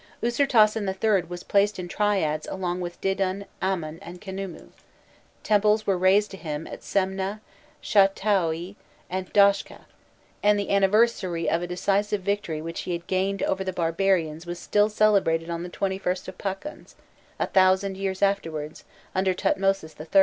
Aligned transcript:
Ûsirtasen 0.23 0.87
III. 0.89 1.27
was 1.29 1.43
placed 1.43 1.77
in 1.77 1.87
triads 1.87 2.47
along 2.47 2.81
with 2.81 2.99
Didûn, 3.01 3.45
Amon, 3.61 3.99
and 4.01 4.19
Khnûmû; 4.19 4.69
temples 5.43 5.85
were 5.85 5.95
raised 5.95 6.31
to 6.31 6.37
him 6.37 6.65
at 6.65 6.81
Semneh, 6.81 7.39
Shotaûi, 7.83 8.77
and 9.11 9.31
Doshkeh; 9.31 9.85
and 10.41 10.57
the 10.57 10.71
anniversary 10.71 11.47
of 11.47 11.61
a 11.61 11.67
decisive 11.67 12.21
victory 12.23 12.63
which 12.63 12.79
he 12.79 12.93
had 12.93 13.05
gained 13.05 13.43
over 13.43 13.63
the 13.63 13.71
barbarians 13.73 14.47
was 14.47 14.57
still 14.57 14.89
celebrated 14.89 15.51
on 15.51 15.61
the 15.61 15.69
21st 15.69 16.27
of 16.27 16.37
Pachons, 16.39 16.95
a 17.37 17.45
thousand 17.45 17.95
years 17.95 18.23
afterwards, 18.23 18.83
under 19.13 19.35
Thutmosis 19.35 19.93
III. 20.01 20.19